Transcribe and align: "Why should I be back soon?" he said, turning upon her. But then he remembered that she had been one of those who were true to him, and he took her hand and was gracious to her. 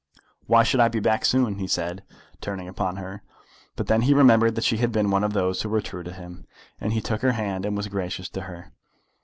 "Why 0.47 0.63
should 0.63 0.79
I 0.79 0.87
be 0.87 0.99
back 0.99 1.25
soon?" 1.25 1.59
he 1.59 1.67
said, 1.67 2.03
turning 2.41 2.67
upon 2.67 2.95
her. 2.95 3.21
But 3.75 3.85
then 3.85 4.01
he 4.01 4.15
remembered 4.15 4.55
that 4.55 4.63
she 4.63 4.77
had 4.77 4.91
been 4.91 5.11
one 5.11 5.23
of 5.23 5.33
those 5.33 5.61
who 5.61 5.69
were 5.69 5.79
true 5.79 6.01
to 6.01 6.11
him, 6.11 6.47
and 6.79 6.91
he 6.91 7.01
took 7.01 7.21
her 7.21 7.33
hand 7.33 7.67
and 7.67 7.77
was 7.77 7.87
gracious 7.87 8.27
to 8.29 8.41
her. 8.41 8.71